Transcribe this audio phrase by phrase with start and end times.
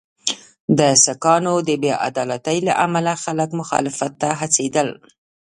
[0.77, 4.87] د سانکو د بې عدالتۍ له امله خلک مخالفت ته هڅېدل.